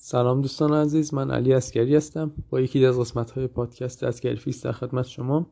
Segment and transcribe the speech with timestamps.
[0.00, 2.32] سلام دوستان عزیز من علی عسکری هستم.
[2.50, 5.46] با یکی از قسمت های پادکست عسکری FX در خدمت شما.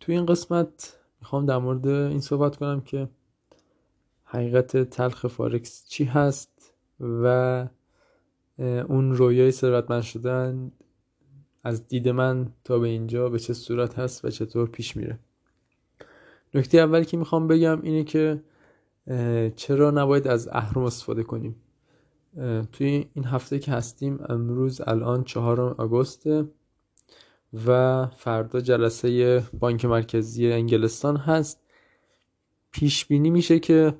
[0.00, 3.08] توی این قسمت می‌خوام در مورد این صحبت کنم که
[4.24, 7.66] حقیقت تلخ فارکس چی هست و
[8.58, 10.72] اون رویای ثروتمند شدن
[11.64, 15.18] از دید من تا به اینجا به چه صورت هست و چطور پیش میره.
[16.54, 18.42] نکته اولی که می‌خوام بگم اینه که
[19.56, 21.56] چرا نباید از اهرم استفاده کنیم؟
[22.72, 26.28] توی این هفته که هستیم امروز الان چهارم آگوست
[27.66, 31.60] و فردا جلسه بانک مرکزی انگلستان هست.
[32.70, 33.94] پیش بینی میشه که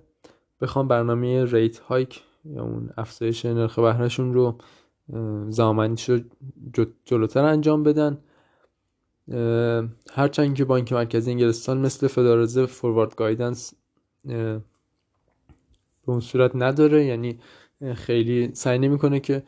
[0.61, 4.59] بخوام برنامه rate hike یا اون افزایش نرخ بهرهشون رو
[5.51, 6.21] زمانیش رو
[7.05, 8.19] جلوتر انجام بدن.
[10.13, 13.75] هرچند که بانک مرکزی انگلستان مثل فدارزه forward guidance
[14.25, 14.61] به
[16.07, 17.05] اون صورت نداره.
[17.05, 17.39] یعنی
[17.95, 19.43] خیلی سعی نمی‌کنه که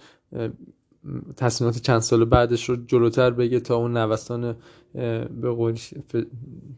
[1.36, 4.56] تصمیمات چند سال بعدش رو جلوتر بگه تا اون نوسان
[5.40, 5.78] به قول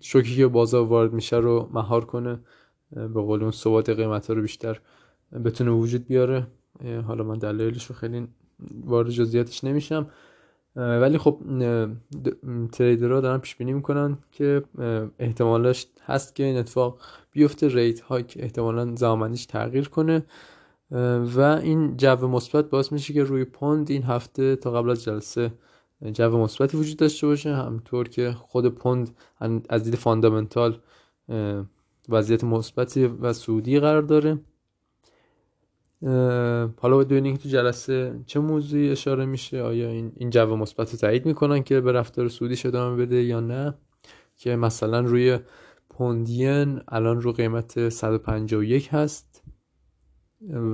[0.00, 2.39] شوکی که بازار وارد میشه رو مهار کنه
[2.91, 4.80] به قول اون ثبات قیمت ها رو بیشتر
[5.45, 6.47] بتونه وجود بیاره.
[7.06, 8.28] حالا من دلایلش رو خیلی
[8.84, 10.06] وارد جزئیاتش نمیشم.
[10.77, 11.41] ولی خب
[12.73, 14.62] تریدرها دارن پیش بینی می‌کنن که
[15.19, 17.00] احتمالش هست که این اتفاق
[17.33, 17.69] بیفته.
[17.69, 20.23] rate ها که احتمالا زمانش تغییر کنه.
[21.35, 25.53] و این جو مثبت باعث میشه که روی پوند این هفته تا قبل از جلسه
[26.12, 29.17] جو مثبتی وجود داشته باشه همینطور که خود پوند
[29.69, 30.78] از دید fundamental
[32.09, 34.39] وضعیت مثبتی و صعودی قرار داره.
[36.81, 40.98] حالا باید ببینیم تو جلسه چه موضوعی اشاره میشه آیا این این جو مثبت رو
[40.98, 43.75] تایید می‌کنن که به رفتار صعودی ادامه بده یا نه؟
[44.37, 45.39] که مثلا روی
[45.91, 49.31] پوند ین الان رو قیمت 151 هست.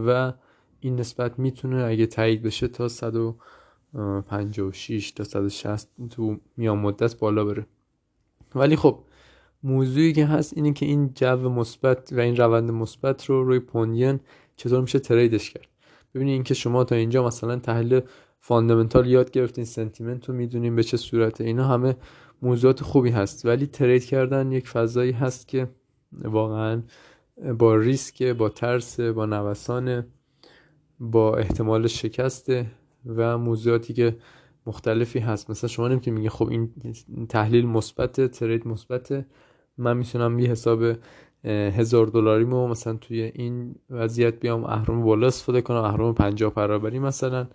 [0.06, 0.32] و
[0.80, 7.66] این نسبت می‌تونه اگه تایید بشه تا 156 تا 160 تو میان مدت بالا بره.
[8.54, 8.98] ولی خب
[9.62, 14.00] موضوعی که هست اینه که این جو مثبت و این روند مثبت رو روی پوند
[14.00, 14.20] ین
[14.56, 15.66] چطور میشه trade ش کرد.
[16.14, 18.00] ببینید اینکه شما تا اینجا مثلا تحلیل
[18.40, 21.96] fundamental یاد گرفتین sentiment رو می‌دونین به چه صورته اینا همه
[22.42, 23.46] موضوعات خوبی هست.
[23.46, 25.68] ولی ترید کردن یک فضایی هست که
[26.12, 26.82] واقعا
[27.58, 30.06] با ریسک با ترس با نوسان
[31.00, 32.66] با احتمال شکسته
[33.06, 34.16] و موضوعاتی که
[34.66, 35.50] مختلفی هست.
[35.50, 39.26] مثلا شما نمی‌تونید میگه خب این تحلیل مثبت ترید مثبت
[39.78, 40.82] من می‌تونم یه حساب
[41.44, 46.98] هزار دلاری مو مثلا توی این وضعیت بیام اهرم بالا استفاده کنم اهرم 50 برابری
[46.98, 47.48] مثلا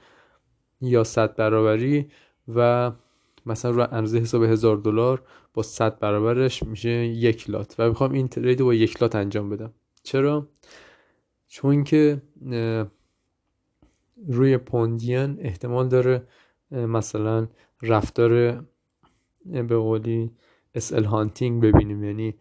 [0.82, 2.08] یا 100 برابری
[2.56, 2.92] و
[3.46, 5.24] مثلا رو اندازه حساب هزار دلار
[5.54, 7.76] با 100 برابرش میشه یک لات.
[7.80, 9.74] و می‌خوام این ترید با یک لات انجام بدم.
[10.04, 10.48] چرا؟
[11.48, 12.22] چون که
[14.28, 16.28] روی پوندین احتمال داره
[16.72, 17.48] مثلا
[17.82, 18.64] رفتار
[19.46, 20.32] به قولی
[20.92, 22.04] ال هانتینگ ببینیم.
[22.04, 22.36] یعنی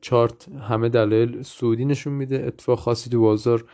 [0.00, 2.44] چارت همه دلایل سعودی نشون میده.
[2.46, 3.64] اتفاق خاصی تو بازار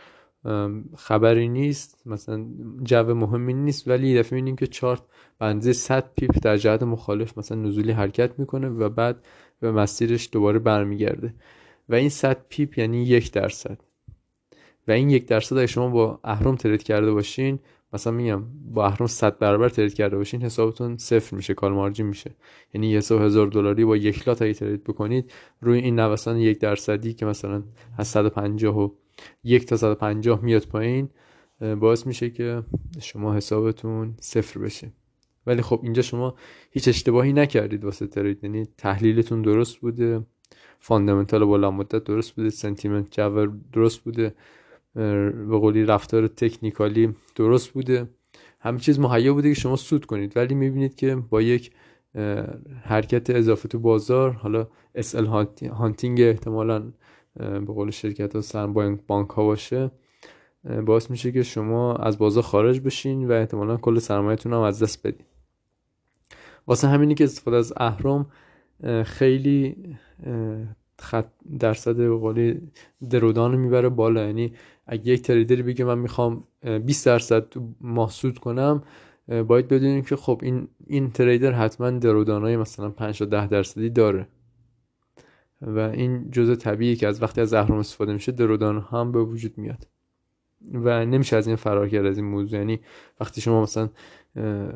[0.95, 2.01] خبری نیست.
[2.05, 2.45] مثلا
[2.83, 5.01] جو مهمی نیست ولی یه دفعه می‌بینیم که چارت
[5.39, 9.25] بنزه 100 pip در جهت مخالف مثلا نزولی حرکت می‌کنه و بعد
[9.59, 11.33] به مسیرش دوباره برمیگرده.
[11.89, 13.79] و این 100 pip یعنی یک درصد.
[14.87, 17.59] و این یک درصد اگه شما با اهرم trade کرده باشین
[17.93, 22.31] مثلا میگم با اهرم 100 برابر trade کرده باشین حسابتون صفر میشه call margin میشه.
[22.73, 27.13] یعنی یه هزار دلاری با یک lot اگه trade بکنید روی این نوسان یک درصدی
[27.13, 27.63] که مثلا
[27.97, 28.89] از 150 و
[29.43, 31.09] یک تا 150 میاد پایین
[31.79, 32.63] باعث میشه که
[33.01, 34.91] شما حسابتون صفر بشه.
[35.47, 36.35] ولی خب اینجا شما
[36.71, 38.43] هیچ اشتباهی نکردید واسه trade.
[38.43, 40.25] یعنی تحلیلتون درست بوده
[40.79, 44.35] fundamental بلند مدت درست بوده sentiment جو درست بوده
[44.93, 48.09] به قولی رفتار technical ی درست بوده.
[48.59, 50.37] همه چیز مهیا بوده که شما سود کنید.
[50.37, 51.71] ولی می‌بینید که با یک
[52.83, 54.67] حرکت اضافه تو بازار حالا
[55.13, 55.25] ال
[55.71, 56.91] هانتینگ احتمالا
[57.39, 59.91] به قول شرکت ها سر بانک ها باشه.
[60.85, 65.07] باعث میشه که شما از بازار خارج بشین و احتمالا کل سرمایهتون هم از دست
[65.07, 65.25] بدین.
[66.67, 68.25] واسه همینی که استفاده از اهرام
[69.03, 69.75] خیلی
[70.99, 71.27] خط
[71.59, 72.61] درصد قولی
[73.09, 74.25] درودان می‌بره بالا.
[74.25, 74.53] یعنی
[74.87, 76.43] اگه یک تریدری بگه من می‌خوام
[76.85, 77.45] 20 درصد
[77.81, 78.83] محسود کنم
[79.47, 83.89] باید بدونیم که خب این این تریدر حتما درودان های مثلا 5 تا 10 درصدی
[83.89, 84.27] داره.
[85.61, 89.57] و این جزء طبیعی که از وقتی از اهرم استفاده میشه درودان هم به وجود
[89.57, 89.87] میاد.
[90.73, 92.59] و نمیشه از این فرار کرد از این موضوع.
[92.59, 92.79] یعنی
[93.19, 93.89] وقتی شما مثلا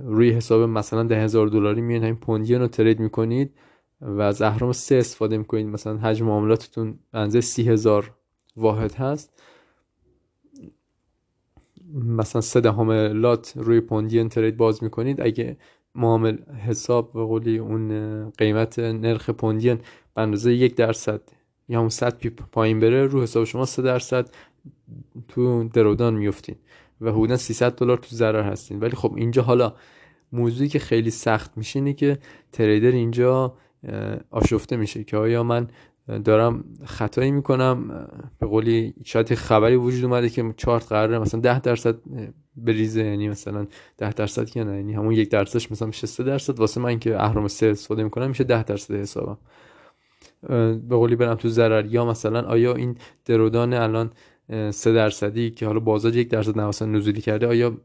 [0.05, 3.53] روی حساب مثلا ده هزار دلاری میان همین پوندین رو ترید می‌کنید
[4.01, 5.67] و از اهرام سه استفاده می‌کنید.
[5.67, 8.11] مثلا حجم معاملاتتون اندازه سی هزار
[8.55, 9.43] واحد هست.
[11.93, 15.21] مثلا سه دهم لات روی پوندین ترید باز می‌کنید.
[15.21, 15.57] اگه
[15.95, 16.37] معامل
[16.67, 19.79] حساب به قولی اون قیمت نرخ پوندین
[20.15, 21.21] به اندازه یک درصد
[21.69, 24.29] یا اون صد پیپ پایین بره رو حساب شما سه درصد
[25.27, 26.55] تو درودان میفتین
[27.01, 28.79] و حدودا 300 دلار تو ضرر هستین.
[28.79, 29.73] ولی خب اینجا حالا
[30.31, 32.17] موضوعی که خیلی سخت میشه اینه که
[32.51, 33.53] تریدر اینجا
[34.31, 35.67] آشفته میشه که آیا من
[36.23, 38.07] دارم خطایی می‌کنم؟
[38.39, 41.95] به قولی شاید خبری وجود اومده که چارت قراره مثلا ده درصد
[42.55, 43.67] بریزه یعنی مثلا
[43.97, 46.59] ده درصد که نه یعنی همون یک درصدش مثلا میشه سه درصد.
[46.59, 49.37] واسه من که اهرام سه استفاده می‌کنم میشه ده درصد حسابم.
[50.87, 51.85] به قولی برم تو ضرر.
[51.85, 54.11] یا مثلا آیا این درودان الان
[54.71, 57.77] سه درصدی که حالا بازار یک درصد نوسان نزولی کرده آیا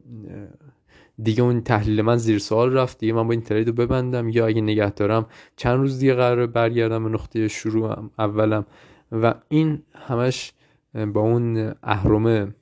[1.23, 4.46] دیگه اون تحلیل من زیر سوال رفت دیگه؟ من با این ترید رو ببندم؟ یا
[4.46, 5.26] اگه نگه دارم
[5.56, 8.67] چند روز دیگه قرار برگردم به نقطه شروع اولم.
[9.12, 10.52] و این همش
[11.14, 12.55] با اون اهرمه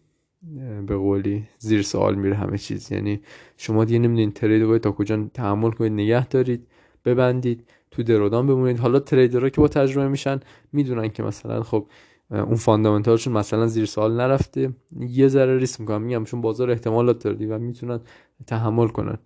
[0.87, 2.93] به قولی زیر سوال میره همه چیز.
[2.93, 3.20] یعنی
[3.56, 6.67] شما دیگه نمی‌دونید ترید رو تا کجا تحمل کنید نگه دارید
[7.05, 7.64] ببندید.
[7.96, 8.78] تو درودان بمونید.
[8.78, 10.40] حالا تریدرها که با تجربه میشن
[10.72, 11.87] می‌دونن که مثلا خب
[12.31, 14.72] اون فاندامنتالشون مثلا زیر سوال نرفته.
[15.00, 16.02] یه ذره ریسک می‌کنم.
[16.02, 18.00] میگم چون بازار احتمالات داره و می‌تونن
[18.46, 19.19] تحمل کنن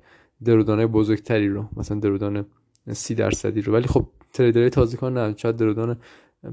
[0.44, 2.46] درودانه بزرگتری رو مثلا درودان
[2.93, 3.72] سی درصدی رو.
[3.72, 5.34] ولی خب تریدرهای تازه کن نه.
[5.37, 5.96] شاید درودان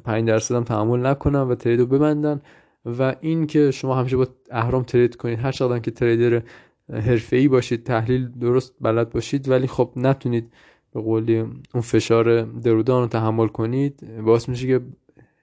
[0.04, 2.42] 5 درصد هم تحمل نکنن و ترید رو ببندن.
[2.86, 5.40] و این که شما همیشه با اهرام ترید کنید.
[5.40, 6.42] هر چقدر که تریدر
[6.90, 10.54] حرفه‌ای باشید تحلیل درست بلد باشید ولی خب نتونید
[10.98, 14.86] به قولی اون فشار درودان رو تحمل کنید باعث میشه که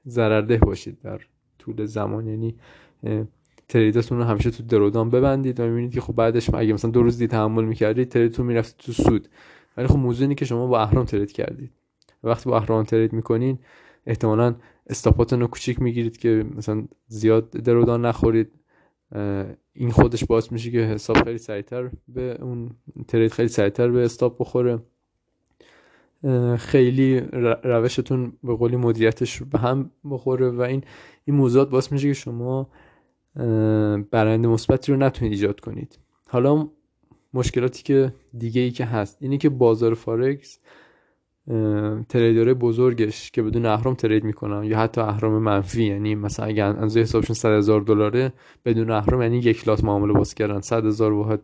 [0.07, 1.21] ضررده باشید در
[1.59, 2.27] طول زمان.
[2.27, 2.55] یعنی
[3.69, 7.19] تریدتون رو همیشه تو درودان ببندید و می‌بینید که خب بعدش اگه مثلا دو روز
[7.19, 9.29] دی تحمل می‌کردید تریدتون می‌رفت تو سود.
[9.77, 11.71] ولی خب موضوع اینه که شما با اهرام ترید کردید.
[12.25, 13.59] وقتی با اهرام ترید می‌کنید
[14.07, 14.55] احتمالا
[14.87, 18.51] استاپاتون رو کوچیک می‌گیرید که مثلا زیاد درودان نخورید.
[19.73, 22.71] این خودش باعث میشه که حساب خیلی سریعتر به اون
[23.09, 24.79] ترید خیلی سریعتر به استاپ بخوره.
[26.59, 27.21] خیلی
[27.63, 30.85] روشتون به قولی مدیریتش به هم بخوره و این
[31.25, 32.69] این موضوعات باعث میشه که شما
[34.11, 35.99] برنده مثبتی رو نتونید ایجاد کنید.
[36.29, 36.69] حالا
[37.35, 40.59] مشکلاتی که دیگه ای که هست اینه که بازار فارکس
[42.09, 47.03] تریدر بزرگش که بدون اهرام ترید می‌کنن یا حتی اهرام منفی یعنی مثلا اگه انزوی
[47.03, 48.33] حسابشون 100 هزار دلاره
[48.65, 50.61] بدون اهرام یعنی یک لات معامله باز کردن.
[50.61, 51.41] 100 هزار واحد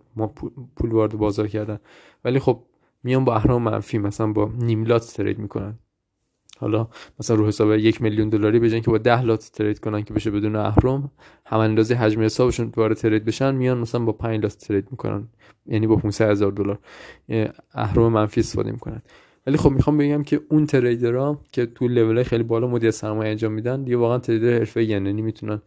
[0.76, 1.79] پول وارد بازار کردن.
[2.25, 2.62] ولی خب
[3.02, 5.79] میان با اهرام منفی مثلا با نیم لات ترید می‌کنن.
[6.58, 6.88] حالا
[7.20, 10.31] مثلا رو حساب یک میلیون دلاری بجن که با ده لات ترید کنن که بشه
[10.31, 11.11] بدون اهرام
[11.47, 15.29] هم اندازه حجم حسابشون وارد ترید بشن میان مثلا با 5 لات ترید می‌کنن.
[15.67, 16.79] یعنی با 500 هزار دلار.
[17.75, 19.02] اهرام منفی استفاده می‌کنن.
[19.47, 23.52] ولی خب می‌خوام بگم که اون تریدرها که تو لول خیلی بالا مدیر سرمایه انجام
[23.52, 25.62] میدن دیگه واقعا تریدر حرفه یعنی می‌تونن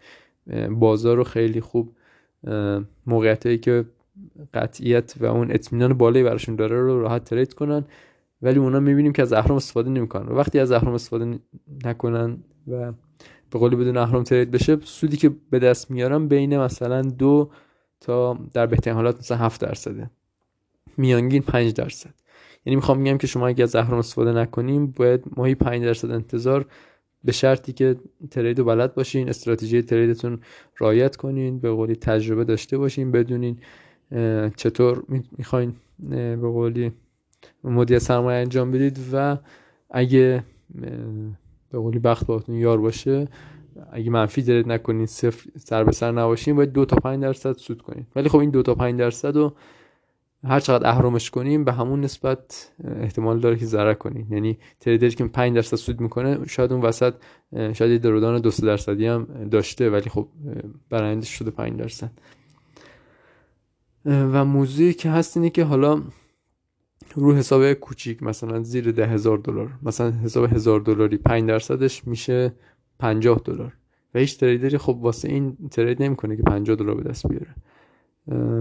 [0.72, 1.96] بازار رو خیلی خوب
[3.08, 3.86] موقعیتی که
[4.54, 7.86] قطعیت و اون اطمینان بالایی براشون داره رو راحت ترید کنن.
[8.42, 10.28] ولی اونا می‌بینیم که از اهرام استفاده نمی‌کنن.
[10.28, 11.40] و وقتی از اهرام استفاده
[11.86, 12.38] نکنن
[12.68, 12.92] و
[13.50, 17.50] به قولی بدون اهرام ترید بشه سودی که به دست میارن بین مثلا دو
[18.02, 20.10] تا در بهترین حالات مثلا 7 درصده
[20.98, 22.14] میانگین 5 درصد.
[22.66, 26.66] یعنی می‌خوام میگم که شما اگه از اهرام استفاده نکنیم باید ماهی 5 درصد انتظار
[27.24, 27.96] به شرطی که
[28.32, 30.40] ترید و بلد باشین استراتژی تریدتون
[30.78, 33.58] رایت کنین به قولی تجربه داشته باشین بدونین
[34.56, 35.04] چطور
[35.38, 35.74] می‌خواین
[36.10, 36.92] به قولی
[37.64, 39.38] مدیر سرمایه انجام بدید و
[39.90, 40.44] اگه
[41.72, 43.28] به قولی بخت باهاتون یار باشه
[43.92, 47.82] اگه منفی دارید نکنید صفر سر به سر نباشین باید دو تا پنج درصد سود
[47.82, 49.54] کنید ولی خب این دو تا پنج درصد رو
[50.44, 55.26] هر چقدر اهرامش کنیم به همون نسبت احتمال داره که ضرر کنید یعنی تریدری که
[55.28, 57.14] 5 درصد سود می‌کنه شاید اون وسط
[57.74, 60.28] شاید درودان دو درصدی هم داشته ولی خب
[60.90, 62.12] برندش شده 5 درصد.
[64.06, 66.02] و موضوعی که هست اینه که حالا
[67.16, 72.54] رو حساب کوچیک مثلا زیر ده هزار دلار مثلا حساب هزار دلاری 5 درصدش میشه
[73.00, 73.74] 50 دلار.
[74.14, 77.56] و هیچ تریدری خب واسه این ترید نمی‌کنه که 50 دلار به دست بیاره.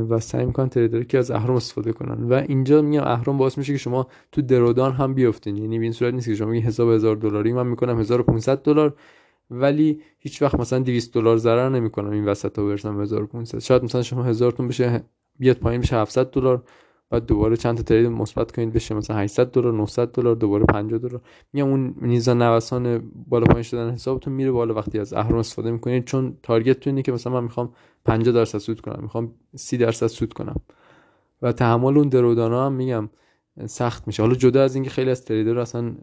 [0.09, 2.25] و سعی می‌کنن تریدری که از اهرام استفاده کنن.
[2.25, 5.93] و اینجا میگم اهرام باعث میشه که شما تو درودان هم بیافتین یعنی به این
[5.93, 8.95] صورت نیست که شما میگین حساب هزار دلاری من می‌کنم 1500 دلار
[9.51, 14.03] ولی هیچ وقت مثلا 200 دلار ضرر نمی‌کنم این وسط تا برسم 1500 شاید مثلا
[14.03, 15.05] شما هزارتون بشه
[15.39, 16.65] بیاد پایین بشه 700 دلار
[17.11, 20.99] بعد دوباره چند تا ترید مثبت کنید بشه مثلا 800 دلار 900 دلار دوباره 50
[20.99, 21.21] دلار.
[21.53, 24.75] میگم اون میزان نوسان بالا پایین شدن حسابتون میره بالا.
[24.75, 27.73] وقتی از اهرم استفاده می‌کنید چون تارگت اینه که مثلا من می‌خوام
[28.05, 30.57] 50 درصد سود کنم می‌خوام 30 درصد سود کنم.
[31.43, 33.09] و تحمل اون درودانا هم میگم
[33.67, 34.23] سخت میشه.
[34.23, 35.95] حالا جدا از اینکه خیلی از تریدر اصلا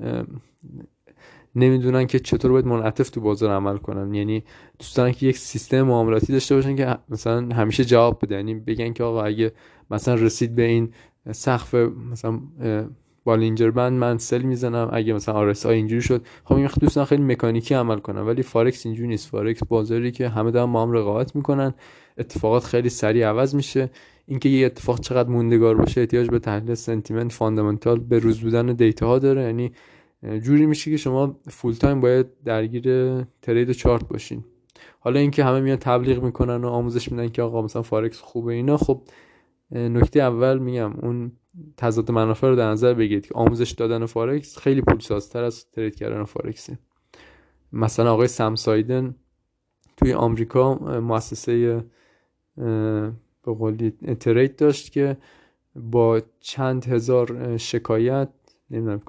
[1.59, 4.13] نمی‌دونن که چطور باید منعطف تو بازار عمل کنن.
[4.13, 4.43] یعنی
[4.79, 8.35] دوست دارن که یک سیستم معاملاتی داشته باشن که مثلا همیشه جواب بده.
[8.35, 9.51] یعنی بگن که آقا اگه
[9.91, 10.93] مثلا رسید به این
[11.31, 11.75] سقف
[12.11, 12.39] مثلا
[13.23, 14.89] Bollinger Band من sell می‌زنم.
[14.93, 18.21] اگه مثلا آر اینجوری شد خب این دوستان خیلی مکانیکی عمل کنن.
[18.21, 19.29] ولی فارکس اینجوری نیست.
[19.29, 21.73] فارکس بازاری که همه دارن با هم رقابت می‌کنن.
[22.17, 23.89] اتفاقات خیلی سریع عوض میشه.
[24.25, 29.07] اینکه یه اتفاق چقدر موندگار باشه احتیاج به تحلیل sentiment fundamental به روز بودن data
[29.07, 29.41] ها داره.
[29.41, 29.71] یعنی
[30.23, 32.83] جوری میشه که شما full time باید درگیر
[33.23, 34.43] trade chart باشین.
[34.99, 38.77] حالا اینکه همه میان تبلیغ می‌کنن و آموزش میدن که آقا مثلا فارکس خوبه اینا
[38.77, 39.01] خب
[39.71, 41.31] نکته اول میگم اون
[41.77, 46.23] تضاد منافع رو در نظر بگیرید که آموزش دادن فارکس خیلی پولسازتر از trade کردن
[46.23, 46.79] فارکسه
[47.73, 49.15] مثلا آقای Sam Seiden
[49.97, 51.83] توی آمریکا مؤسسه
[52.55, 55.17] به قولی trade داشت که
[55.75, 58.29] با چند هزار شکایت
[58.71, 58.99] نمی‌دونم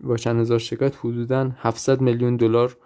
[0.00, 2.76] با چند هزار شکایت حدودا 700 میلیون دلار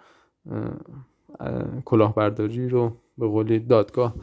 [1.85, 4.15] کلاهبرداری رو به قولی دادگاه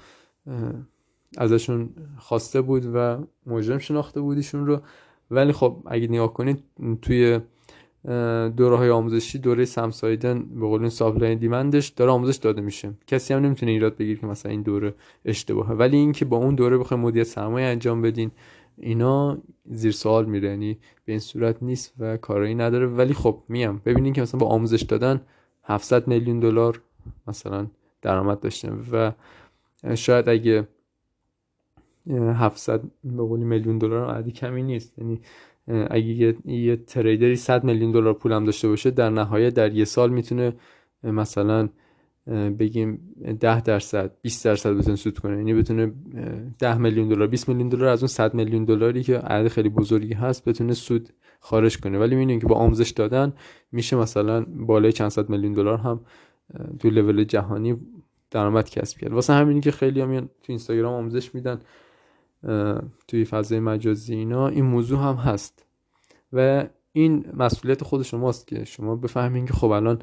[1.38, 4.80] ازشون خواسته بود و مجرم شناخته بودیشون رو.
[5.30, 6.64] ولی خب اگه نگاه کنید
[7.02, 7.40] توی
[8.56, 12.92] دوره های آموزشی دوره سمسایدن به قول ساپلای دیمندش داره آموزش داده میشه.
[13.06, 15.72] کسی هم نمی‌تونه ایراد بگیر که مثلا این دوره اشتباهه.
[15.72, 18.30] ولی اینکه با اون دوره بخوای مدیریت سرمایه انجام بدین
[18.80, 19.38] اینا
[19.70, 22.86] زیر سوال میره یعنی به این صورت نیست و کارایی نداره.
[22.86, 23.82] ولی خب میام.
[23.84, 25.20] ببینین که مثلا با آموزش دادن
[25.64, 26.82] 700 میلیون دلار
[27.26, 27.66] مثلا
[28.02, 29.12] درآمد داشته و
[29.94, 30.68] شاید اگه
[32.10, 34.98] 700 به قولی میلیون دلار عدی کمی نیست.
[34.98, 35.20] یعنی
[35.90, 40.10] اگه یه, یه تریدری 100 میلیون دلار پولم داشته باشه در نهایت در یه سال
[40.10, 40.52] می‌تونه
[41.02, 41.68] مثلا
[42.58, 45.36] بگیم 10 درصد 20 درصد بتونه سود کنه.
[45.36, 45.92] یعنی بتونه
[46.58, 50.14] 10 میلیون دلار 20 میلیون دلار از اون 100 میلیون دلاری که عدد خیلی بزرگی
[50.14, 51.08] هست بتونه سود
[51.40, 51.98] خارج کنه.
[51.98, 53.32] ولی می‌بینیم که با آموزش دادن
[53.72, 56.00] میشه مثلا بالای چند صد میلیون دلار هم
[56.78, 57.76] تو لول جهانی
[58.30, 59.12] درآمد کسب کرد.
[59.12, 61.58] واسه همینی که خیلی هم تو اینستاگرام آموزش میدن
[63.08, 65.64] توی فضای مجازی اینا این موضوع هم هست.
[66.32, 69.98] و این مسئولیت خود شماست که شما بفهمین که خب الان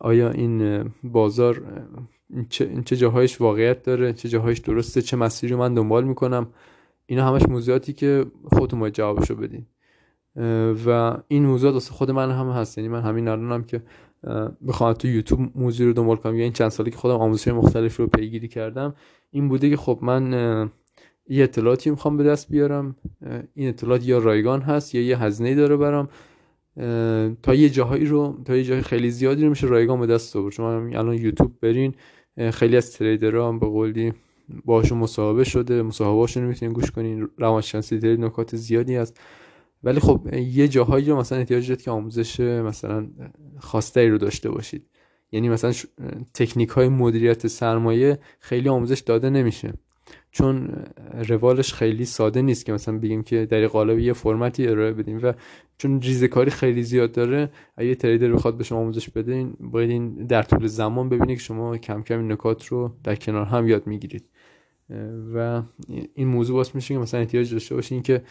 [0.00, 1.62] آیا این بازار
[2.48, 6.46] چه, چه جاهایش واقعیت داره؟ چه جاهایش درسته؟ چه مسیری رو من دنبال می‌کنم؟
[7.06, 9.66] اینا همش موضوعاتی که خودتون باید جوابشو بدین.
[10.86, 12.78] و این موضوعات واسه خود من هم هست.
[12.78, 13.82] یعنی من همین الانم که
[14.68, 16.36] بخوام تو یوتیوب موضوع رو دنبال کنم.
[16.36, 18.94] یا این چند سالی که خودم آموزش مختلف رو پیگیری کردم.
[19.30, 20.70] این بوده که خب من
[21.28, 22.96] یه اطلاعاتی می‌خوام به دست بیارم.
[23.54, 26.08] این اطلاعات یا رایگان هست یا یه هزینه داره برام.
[27.42, 30.52] تا یه جاهایی رو تا یه جاهای خیلی زیادی رو میشه رایگان به دست آورد.
[30.52, 31.94] شما الان یوتیوب برین
[32.52, 34.12] خیلی از تریدرها هم به قولی
[34.64, 37.28] باشون مصاحبه شده مصاحبهاشون رو می‌تونین گوش کنین.
[37.38, 39.20] روانشناسی ترید نکات زیادی هست.
[39.82, 43.06] ولی خب یه جاهایی رو مثلا احتیاج دارید که آموزش مثلا
[43.60, 44.86] خواسته رو داشته باشید.
[45.32, 45.72] یعنی مثلا
[46.34, 49.72] تکنیک های مدیریت سرمایه خیلی آموزش داده نمیشه.
[50.34, 50.68] چون
[51.28, 55.32] روالش خیلی ساده نیست که مثلا بگیم که در قالب یه فرمتی ارائه بدیم و
[55.78, 60.42] چون ریزکاری خیلی زیاد داره اگه تریدر بخواد به شما آموزش بده باید این در
[60.42, 64.24] طول زمان ببینید که شما کم کم این نکات رو در کنار هم یاد می‌گیرید.
[65.34, 65.62] و
[66.14, 68.22] این موضوع باعث میشه که مثلا احتیاج داشته باشین که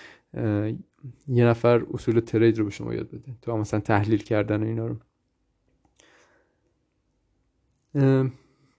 [1.27, 4.87] یه نفر اصول ترید رو به شما یاد بده تو مثلا تحلیل کردن و اینا
[4.87, 4.95] رو.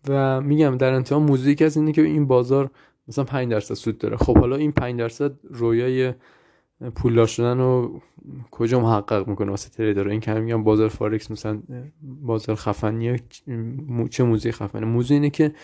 [0.09, 2.71] و میگم در انتها موضوعی که از اینه که این بازار
[3.08, 4.16] مثلا 5 درصد سود داره.
[4.16, 6.14] خب حالا این 5 درصد رویای
[6.94, 8.00] پولدار شدن رو
[8.50, 11.62] کجا محقق می‌کنه؟ واسه تریدر این که میگم بازار فارکس مثلا
[12.02, 13.20] بازار خفنیه.
[14.11, 15.54] چه موضوعی خفنه؟ موضوع اینه که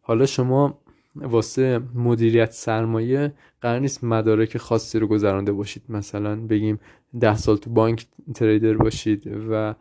[0.00, 0.78] حالا شما
[1.16, 5.82] واسه مدیریت سرمایه قرار نیست مدارک خاصی رو گذرانده باشید.
[5.88, 6.80] مثلا بگیم
[7.20, 9.74] ده سال تو بانک تریدر باشید و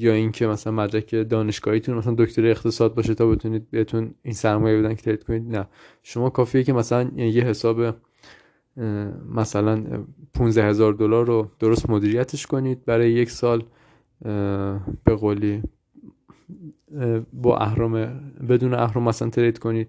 [0.00, 4.94] یا اینکه مثلا مدرک دانشگاهیتون مثلا دکتر اقتصاد باشه تا بتونید بهتون این سرمایه بدن
[4.94, 5.66] که ترید کنید نه.
[6.02, 7.96] شما کافیه که مثلا یه حساب
[9.34, 10.04] مثلا
[10.34, 13.62] 15 هزار دلار رو درست مدیریتش کنید برای یک سال
[15.04, 15.62] به قولی
[17.32, 17.92] با اهرام
[18.48, 19.88] بدون اهرام مثلا ترید کنید.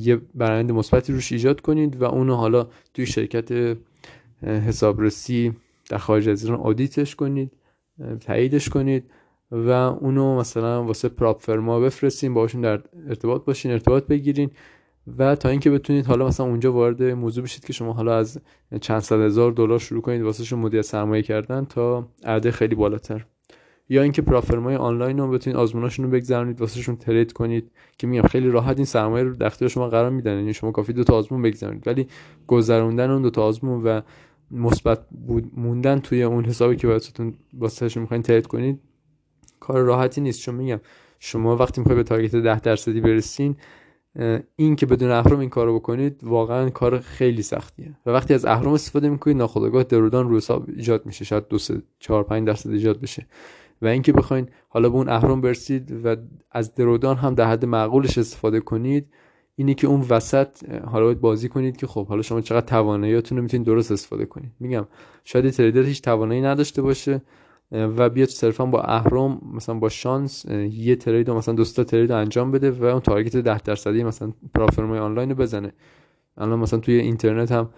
[0.00, 3.76] یه برنده مثبتی روش ایجاد کنید و اونو حالا توی شرکت
[4.42, 5.52] حسابرسی
[5.90, 7.52] در خارج از ایران آدیتش کنید
[8.20, 9.10] تاییدش کنید.
[9.52, 14.50] و اونو مثلا واسه پراپ فرما بفرستین باشون در ارتباط باشین ارتباط بگیرین
[15.18, 18.40] و تا اینکه بتونید حالا مثلا اونجا وارد موضوع بشید که شما حالا از
[18.80, 23.26] چند صد هزار دلار شروع کنید واسه مدیر سرمایه کردن تا عرضه خیلی بالاتر.
[23.88, 28.22] یا اینکه پرافرمای آنلاین رو بتونید آزموناشون رو بگذرونید واسه شون ترید کنید که میگم
[28.22, 30.36] خیلی راحت این سرمایه رو در شما قرار میدن.
[30.36, 31.86] یعنی شما کافی دو تا آزمون بگذرونید.
[31.86, 32.06] ولی
[32.46, 34.00] گذروندن اون دو تا آزمون و
[34.50, 38.80] مثبت بود موندن توی اون حسابی که واسهتون واسهشون می‌خواین ترید کنید
[39.60, 40.40] کار راحتی نیست.
[40.40, 40.80] چون میگم
[41.18, 43.56] شما وقتی می‌خوای به تارگت 10 درصدی برسین
[44.56, 47.96] این که بدون اهرم این کارو بکنید واقعا کار خیلی سختیه.
[48.06, 51.24] و وقتی از اهرم استفاده می‌کنید ناخودآگاه درودان رو حساب ایجاد میشه.
[51.24, 53.26] شاید دو سه چهار پنج درصد ایجاد بشه.
[53.82, 56.16] و اینکه بخواین حالا به اون اهرم برسید و
[56.50, 59.06] از درودان هم در حد معقولش استفاده کنید
[59.56, 60.48] اینی که اون وسط
[60.84, 64.52] حالا باید بازی کنید که خب حالا شما چقدر تواناییاتون رو می‌تونید درست استفاده کنید.
[64.60, 64.86] میگم
[65.24, 67.22] شاید تریدر هیچ توانایی نداشته باشه.
[67.72, 72.50] و بیاد صرفا با اهرم مثلا با شانس یه ترید و مثلا دوستا ترید انجام
[72.50, 75.72] بده و اون تارگت 10 درصدی مثلا پلتفرم آنلاین رو بزنه.
[76.36, 77.68] الان مثلا توی اینترنت هم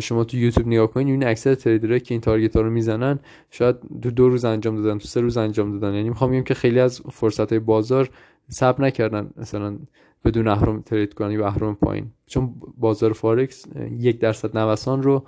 [0.00, 3.18] شما تو یوتیوب نگاه کنید این اکثر تریدرها که این تارگت ها رو می‌زنن
[3.50, 5.94] شاید تو دو روز انجام دادن تو سه روز انجام دادن.
[5.94, 8.10] یعنی می‌خوام بگم که خیلی از فرصت های بازار
[8.48, 9.78] صبر نکردن مثلا
[10.24, 12.06] بدون اهرم trade کنن یا اهرم پایین.
[12.26, 15.24] چون بازار فارکس یک درصد نوسان رو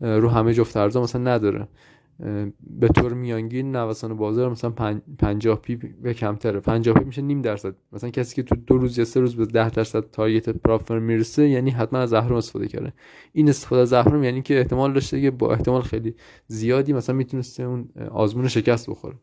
[0.00, 1.68] رو همه جفت ارزا مثلا نداره.
[2.60, 4.70] به طور میانگین نوسان بازار مثلا
[5.18, 6.60] 50 pip کمتره.
[6.60, 7.74] 50 pip میشه نیم درصد.
[7.92, 10.98] مثلا کسی که تو دو روز یا سه روز به 10 درصد target prop firm
[10.98, 12.92] می‌رسه یعنی حتما از اهرم استفاده کرده.
[13.32, 16.14] این استفاده از اهرم یعنی که احتمال داشته که با احتمال خیلی
[16.46, 19.16] زیادی مثلا می‌تونسته اون آزمون شکست بخوره.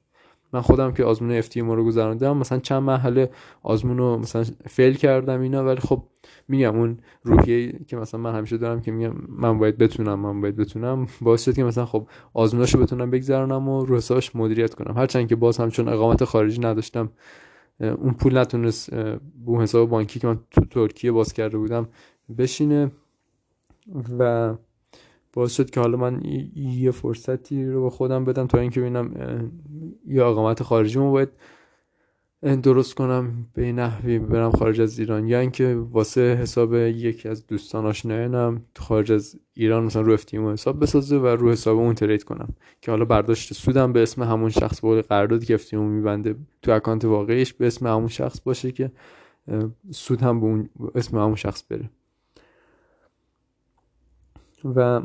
[0.55, 3.29] من خودم که آزمون اف ما رو گذروندم مثلا چند مرحله
[3.63, 6.03] آزمون رو مثلا فیل کردم اینا ولی خب
[6.47, 10.55] میگم اون روحیه که مثلا من همیشه دارم که میگم من باید بتونم من باید
[10.55, 14.97] بتونم باعث شد که مثلا خب آزموناشو بتونم بگذرونم و رو حسابش مدیریت کنم.
[14.97, 17.09] هرچند که باز همچون اقامت خارجی نداشتم
[17.79, 18.89] اون پول نتونست
[19.45, 21.87] بو حساب بانکی که من تو ترکیه باز کرده بودم
[22.37, 22.91] بشینه
[24.19, 24.53] و
[25.35, 26.21] باعث شد که حالا من
[26.55, 29.11] یه فرصتی رو به خودم بدم تا اینکه ببینم
[30.07, 31.29] یه اقامت خارجی ما باید
[32.63, 35.27] درست کنم به نحوی برم خارج از ایران.
[35.27, 40.81] یا اینکه واسه حساب یکی از دوستان آشنایانم خارج از ایران مثلا رو افتیمو حساب
[40.83, 42.49] بسازه و رو حساب اون ترید کنم.
[42.81, 47.05] که حالا برداشت سودم به اسم همون شخص به قراردادی که افتیمو میبنده تو اکانت
[47.05, 48.91] واقعیش به اسم همون شخص باشه که
[49.91, 51.89] سود هم به اسم همون شخص بره.
[54.75, 55.01] و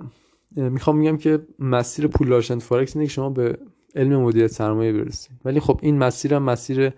[0.56, 3.58] می‌خوام میگم که مسیر پول فارکس اینه که شما به
[3.94, 5.36] علم مدیریت سرمایه برسید.
[5.44, 6.92] ولی خب این مسیر هم مسیر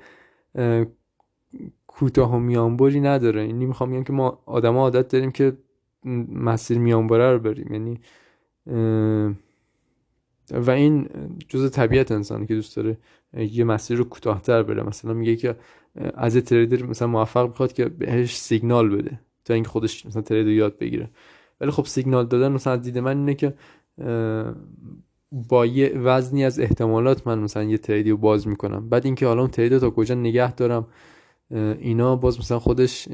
[1.87, 3.47] کوتاه و میانبری نداره.
[3.47, 5.53] یعنی می‌خوام میگم که ما آدما عادت داریم که
[6.29, 7.73] مسیر میانبره رو بریم.
[7.73, 8.01] یعنی
[10.51, 11.09] و این
[11.49, 12.99] جز طبیعت انسانی که دوست داره
[13.35, 14.83] یه مسیر رو کوتاهتر بره.
[14.83, 15.57] مثلا میگه که
[16.15, 20.79] از تریدر مثلا موفق می‌خواد که بهش سیگنال بده تا اینکه خودش مثلا ترید یاد
[20.79, 21.11] بگیره.
[21.63, 23.55] ولی خب سیگنال دادن مثلا از دید من اینه که
[25.49, 28.89] با یه وزنی از احتمالات من مثلا یه تریدی رو باز می‌کنم.
[28.89, 30.87] بعد اینکه حالا اون ترید تا کجا نگه دارم
[31.79, 33.09] اینا باز مثلا خودش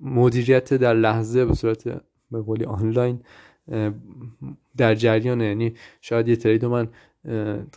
[0.00, 1.88] مدیریت در لحظه به صورت
[2.30, 3.20] به قولی آنلاین
[4.76, 5.44] در جریانه.
[5.44, 6.88] یعنی شاید یه ترید من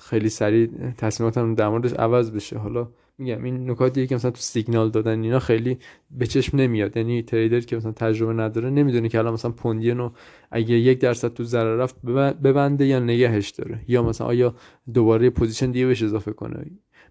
[0.02, 2.58] خیلی سریع تصمیماتم در موردش عوض بشه.
[2.58, 2.88] حالا
[3.22, 5.78] میگم این نکاتی که مثلا تو سیگنال دادن اینا خیلی
[6.12, 6.98] به چشم نمیاد.
[6.98, 10.12] یعنی trader که مثلا تجربه نداره نمی‌دونه که الان مثلا پوندینو
[10.52, 12.02] اگه یک درصد تو ضرر رفت
[12.44, 13.80] ببنده یا نگهش داره.
[13.88, 14.56] یا مثلا آیا
[14.94, 16.66] دوباره position دیگه بهش اضافه کنه.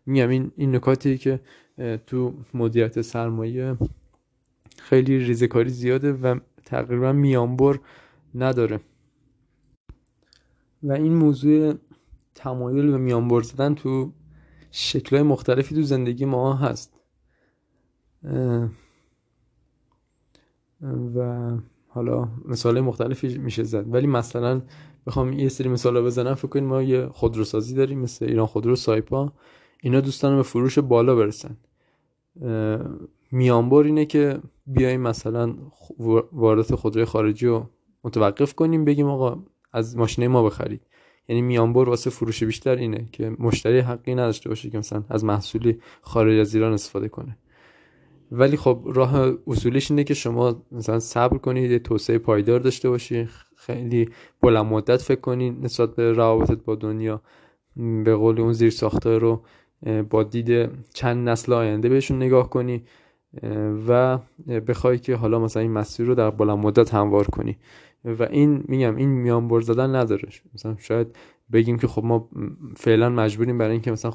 [0.07, 1.41] میگم این این نکاتی که
[2.07, 3.77] تو مدیریت سرمایه
[4.79, 7.79] خیلی ریزکاری زیاده و تقریبا میانبر
[8.35, 8.81] نداره.
[10.83, 11.75] و این موضوع
[12.35, 14.13] تمایل به میانبر زدن تو
[14.71, 17.01] شکلهای مختلفی تو زندگی ما هست.
[21.15, 21.51] و
[21.89, 23.95] حالا مثال مختلفی میشه زد.
[23.95, 24.63] ولی مثلا
[25.07, 26.35] بخوام یه سری مثال بزنم.
[26.35, 29.33] فکر کنید ما یه خودروسازی داریم مثل ایران خودرو سایپا.
[29.83, 31.57] اینا دوستان به فروش بالا برسن.
[33.33, 35.57] میانبار اینه که بیایم مثلا
[36.33, 37.67] واردات خودروی خارجی رو
[38.05, 38.85] متوقف کنیم.
[38.85, 40.83] بگیم آقا از ماشینه ما بخرید.
[41.31, 45.79] یعنی میانبر واسه فروش بیشتر اینه که مشتری حقی نداشته باشه که مثلا از محصولی
[46.03, 47.37] خارج از ایران استفاده کنه.
[48.33, 54.09] ولی خب راه اصولیش اینه که شما مثلا صبر کنید توسعه پایدار داشته باشی خیلی
[54.41, 57.23] بلند مدت فکر کنید نسبت به روابطت با دنیا.
[58.05, 59.43] به قول اون زیر ساخته رو
[60.11, 62.83] با دید چند نسل آینده بهشون نگاه کنی
[63.89, 64.19] و
[64.69, 67.59] بخوای که حالا مثلا این مسیر رو در بلند مدت هموار کنی.
[68.05, 70.29] و این میگم این میانبر زدن نداره.
[70.55, 71.17] مثلا شاید
[71.53, 72.29] بگیم که خب ما
[72.77, 74.13] فعلا مجبوریم برای اینکه مثلا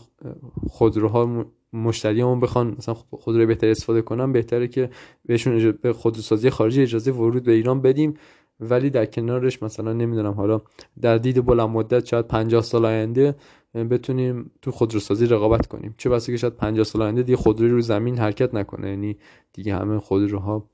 [0.68, 4.90] خودروها مشتریامون بخوان مثلا خودرو بهتر استفاده کنن بهتره که
[5.26, 8.14] بهشون به خودروسازی خارجی اجازه ورود به ایران بدیم.
[8.60, 10.62] ولی در کنارش مثلا نمی‌دونم حالا
[11.02, 13.36] در دید بلند مدت شاید 50 سال آینده
[13.74, 15.96] بتونیم تو خودروسازی رقابت کنیم.
[15.98, 18.90] چه بسا که شاید 50 سال آینده دیگه خودروی رو زمین حرکت نکنه.
[18.90, 19.18] یعنی
[19.54, 20.70] دیگه همه خودروها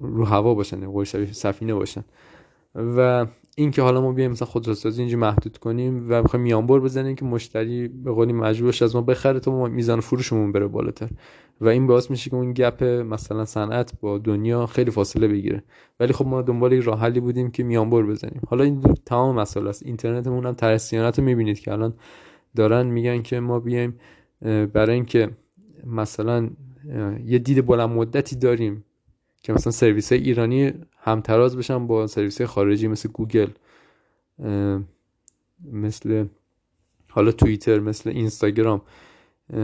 [0.00, 2.04] رو هوا باشن قول سفینه باشن.
[2.74, 7.14] و این که حالا ما بیایم مثلا خودروسازی اینجا محدود کنیم و بخوایم میانبر بزنیم
[7.14, 11.08] که مشتری به قولی مجبورش از ما بخره تا ما میزان فروشمون بره بالاتر.
[11.60, 15.62] و این باعث میشه که اون گپ مثلا صنعت با دنیا خیلی فاصله بگیره.
[16.00, 18.40] ولی خب ما دنبال راه حلی بودیم که میانبر بزنیم.
[18.48, 19.82] حالا این تمام مسئله است.
[19.86, 21.94] اینترنتمون هم ترسیانت رو می‌بینید که الان
[22.56, 23.94] دارن میگن که ما بیایم
[24.72, 25.30] برای اینکه
[25.86, 26.50] مثلا
[27.24, 28.84] یه دید بلند مدتی داریم
[29.42, 33.50] که مثلا سرویس ایرانی همتراز بشن با سرویس خارجی مثل گوگل
[35.72, 36.26] مثل
[37.08, 38.82] حالا توییتر مثل اینستاگرام.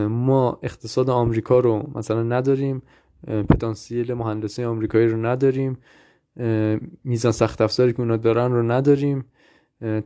[0.08, 2.82] ما اقتصاد آمریکا رو مثلا نداریم
[3.26, 5.78] پتانسیل مهندسی آمریکایی رو نداریم
[7.04, 9.24] میزان سخت افزاری که اونا دارن رو نداریم.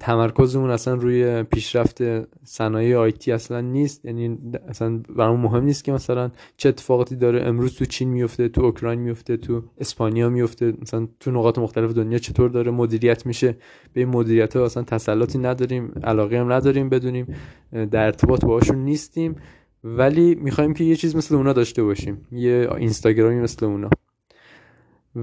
[0.01, 2.03] تمرکزمون اصلا روی پیشرفت
[2.45, 4.05] صنایع آیتی اصلا نیست.
[4.05, 8.61] یعنی اصلا برامون مهم نیست که مثلا چه اتفاقاتی داره امروز تو چین میفته تو
[8.63, 10.75] اوکراین میفته تو اسپانیا میفته.
[10.83, 13.57] مثلا تو نقاط مختلف دنیا چطور داره مدیریت میشه.
[13.93, 17.35] به این مدیریت ها اصلا تسلطی نداریم علاقه هم نداریم بدونیم
[17.73, 19.37] در ارتباط باهاشون نیستیم.
[19.85, 22.27] ولی می‌خوایم که یه چیز مثل اونا داشته باشیم.
[22.33, 23.91] یه اینستاگرامی مثل اونا.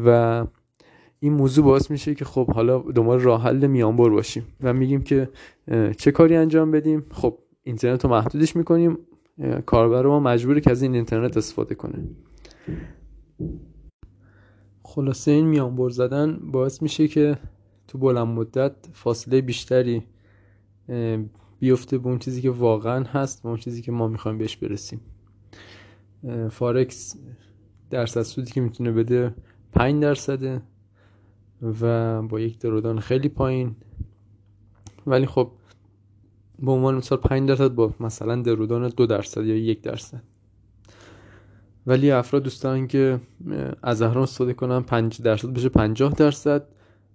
[0.06, 0.46] و
[1.20, 5.30] این موضوع باعث میشه که خب حالا دنبال راه حل میانبر باشیم و میگیم که
[5.98, 8.98] چه کاری انجام بدیم؟ خب اینترنت رو محدودش می‌کنیم.
[9.66, 12.04] کاربر ما مجبوره که از این اینترنت استفاده کنه.
[14.84, 17.38] خلاصه این میانبر زدن باعث میشه که
[17.88, 20.04] تو بلند مدت فاصله بیشتری
[21.60, 25.02] بیفته به اون چیزی که واقعا هست به اون چیزی که ما می‌خوایم بهش برسیم.
[26.50, 27.16] فارکس
[27.90, 29.36] درصد سودی که می‌تونه بده
[29.72, 30.62] 5 درصده.
[31.62, 33.76] و با یک درودان خیلی پایین.
[35.08, 35.52] ولی خب
[36.60, 40.22] به عنوان مثال 5 درصد با مثلا درودان دو درصد یا یک درصد.
[41.88, 43.20] ولی افراد دوست دارن که
[43.84, 46.68] از زهران استفاده کنن 5 درصد بشه 50 درصد.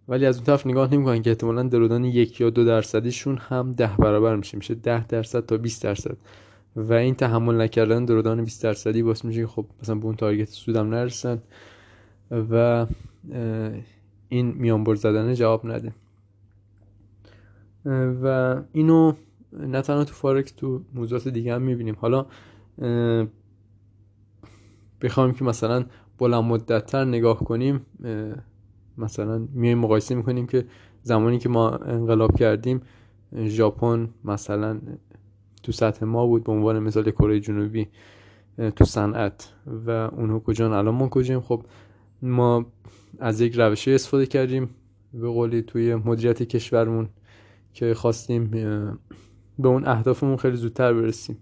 [0.08, 3.90] ولی از اون طرف نگاه نمی‌کنن که احتمالا درودان یک یا دو درصدیشون هم ده
[3.98, 4.56] برابر میشه.
[4.56, 6.16] میشه ده درصد تا 20 درصد.
[6.76, 10.48] و این تحمل نکردن درودان 20 درصدی باعث میشه که خب مثلا به اون تارگت
[10.48, 11.42] سودم نرسن.
[12.30, 12.86] و
[14.32, 15.92] این میانبر زدن جواب نده.
[18.22, 19.12] و اینو
[19.52, 21.96] نه تنها تو فارکس تو موضوعات دیگه هم می‌بینیم.
[22.00, 22.26] حالا
[25.02, 25.84] بخوایم که مثلا
[26.18, 27.86] بلند مدتتر نگاه کنیم
[28.98, 30.66] مثلا میایم مقایسه می‌کنیم که
[31.02, 32.80] زمانی که ما انقلاب کردیم
[33.36, 34.80] ژاپن مثلا
[35.62, 37.88] تو سطح ما بود به عنوان مثال کره جنوبی
[38.76, 39.52] تو صنعت.
[39.86, 41.64] و اونها کجا الان ما کجاییم؟ خب
[42.22, 42.66] ما
[43.18, 44.70] از یک روشی استفاده کردیم
[45.14, 47.08] به قولی توی مدیریت کشورمون
[47.72, 48.50] که خواستیم
[49.58, 51.38] به اون اهدافمون خیلی زودتر برسیم.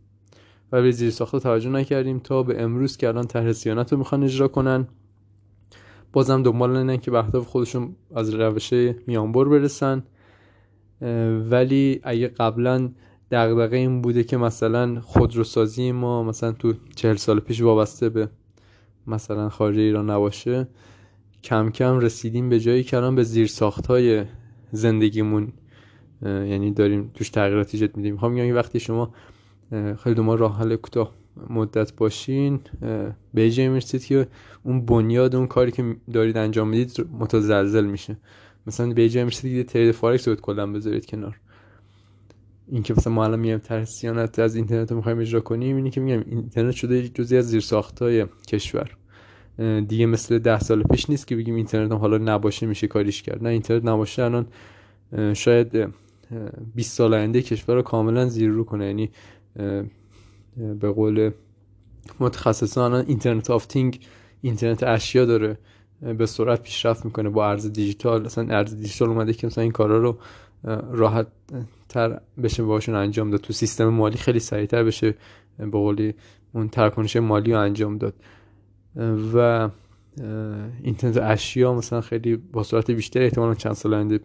[0.72, 4.24] و به زیر ساخته توجه نکردیم تا به امروز که الان طرح سیانت رو می‌خوان
[4.24, 4.88] اجرا کنن.
[6.12, 8.72] بازم دنبال اینن که به اهداف خودشون از روش
[9.06, 10.02] میانبر برسن.
[11.50, 12.90] ولی اگه قبلا
[13.30, 18.28] دغدغه این بوده که مثلا خودروسازی ما مثلا تو چهل سال پیش وابسته به
[19.06, 20.68] مثلا خارج ایران نباشه
[21.44, 24.24] کم کم رسیدیم به جایی که الان به زیر ساخت های
[24.72, 25.52] زندگیمون
[26.22, 28.12] یعنی داریم توش تغییرات ایجاد میدیم.
[28.12, 29.14] می‌خوام میگم وقتی شما
[29.70, 31.14] خیلی دو راه حل کوتاه
[31.50, 32.60] مدت باشین
[33.34, 34.28] به جایی می‌رسید که
[34.62, 38.16] اون بنیاد اون کاری که دارید انجام می‌دید متزلزل میشه.
[38.66, 41.40] مثلا به جایی می‌رسید که trade فارکس رو کلا بذارید کنار.
[42.72, 45.90] این که مثلا ما الان میایم طرح صیانت از اینترنت رو می‌خوایم اجرا کنیم اینی
[45.90, 47.64] که میگم اینترنت شده جزی از زیرساخت
[48.00, 48.96] های کشور
[49.88, 53.42] دیگه مثل ده سال پیش نیست که بگیم اینترنت حالا نباشه میشه کاریش کرد.
[53.42, 54.46] نه اینترنت نباشه الان
[55.34, 55.94] شاید
[56.74, 58.86] 20 سال آینده کشور رو کاملا زیر رو کنه.
[58.86, 59.10] یعنی
[60.80, 61.30] به قول
[62.20, 64.00] متخصصان Internet of Things
[64.40, 65.58] اینترنت اشیا داره
[66.18, 68.24] به سرعت پیشرفت می‌کنه با ارز دیجیتال.
[68.24, 70.18] مثلا ارز دیجیتال اومده که مثلا این کارا رو
[70.90, 71.26] راحت
[71.88, 73.40] تر بشه باشون انجام داد.
[73.40, 75.14] تو سیستم مالی خیلی سریعتر بشه
[75.58, 76.14] به قولی
[76.52, 78.14] اون ترکنش مالی رو انجام داد.
[79.34, 79.68] و
[80.82, 84.20] اینترنت اشیا مثلا خیلی با سرعت بیشتر احتمالا چند سال آینده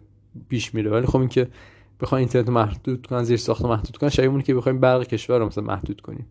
[0.48, 0.90] پیش میره.
[0.90, 1.48] ولی خب اینکه
[2.00, 5.64] بخوایم اینترنت محدود کنن زیر ساخت محدود کنن شاید که بخوایم برق کشور رو مثلا
[5.64, 6.26] محدود کنیم.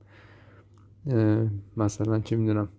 [1.77, 2.69] مثلا چه می‌دونم.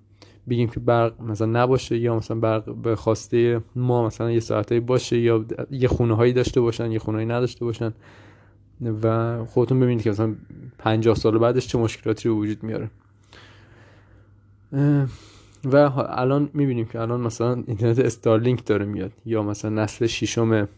[0.49, 5.19] بگیم که برق مثلا نباشه یا مثلا برق به خواسته ما مثلا یه ساعته باشه
[5.19, 7.93] یا یه خونه هایی داشته باشن یه خونه هایی نداشته باشن
[9.03, 10.35] و خودتون ببینید که مثلا
[10.79, 12.91] 50 سال بعدش چه مشکلاتی رو وجود میاره.
[15.65, 15.77] و
[16.09, 20.69] الان می‌بینیم که الان مثلا اینترنت استارلینک داره میاد یا مثلا نسل ششم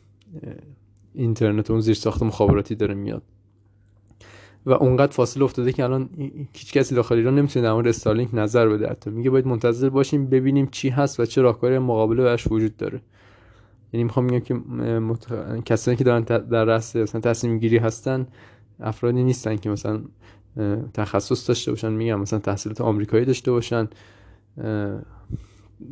[1.15, 3.23] اینترنت اون زیر ساخت مخابراتی داره میاد.
[4.69, 6.09] و اونقدر فاصله افتاده که الان
[6.53, 9.11] هیچ کسی داخل ایران نمی‌تونه در مورد استارلینک نظر بده حتی.
[9.11, 13.01] میگه باید منتظر باشیم ببینیم چی هست و چه راهکاری مقابله برش وجود داره.
[13.93, 15.33] یعنی می‌خوام بگم که متخ...
[15.65, 18.27] کسانی که دارن در رأس مثلا تصمیم گیری هستن
[18.81, 20.01] افرادی نیستن که مثلا
[20.95, 23.89] تخصص داشته باشن میگم مثلا تحصیلات آمریکایی داشته باشن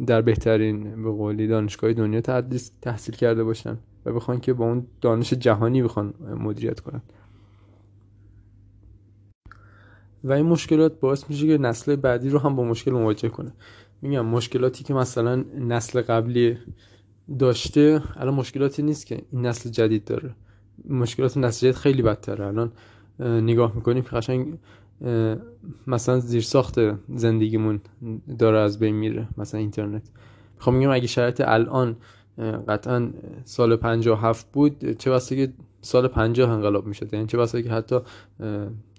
[0.06, 2.20] در بهترین به قولی دانشگاه دنیا
[2.82, 7.02] تحصیل کرده باشن و بخوان که با اون دانش جهانی بخوان مدیریت کنن.
[10.26, 13.52] و این مشکلات باعث میشه که نسل بعدی رو هم با مشکل مواجه کنه.
[14.02, 16.58] میگم مشکلاتی که مثلا نسل قبلی
[17.38, 20.34] داشته الان مشکلاتی نیست که این نسل جدید داره.
[20.88, 22.46] مشکلات نسل جدید خیلی بدتره.
[22.46, 22.72] الان
[23.20, 24.58] نگاه می‌کنیم که قشنگ
[25.86, 26.78] مثلا زیر ساخت
[27.16, 27.80] زندگیمون
[28.38, 30.10] داره از بین میره مثلا اینترنت.
[30.54, 31.96] می‌خوام میگم اگه شرایط الان
[32.68, 33.10] قطعا
[33.44, 37.14] سال 57 بود چه بسا که سال 50 انقلاب می‌شد.
[37.14, 38.00] یعنی چه بسا که حتی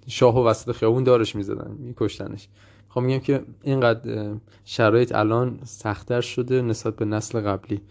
[0.07, 2.47] شاه و وسط خیابون دارش می‌زدن میکشتنش.
[2.87, 4.33] می‌خوام میگم که اینقدر
[4.65, 7.81] شرایط الان سختتر شده نسبت به نسل قبلی.